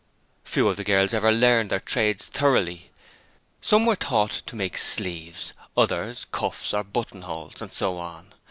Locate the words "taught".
3.95-4.41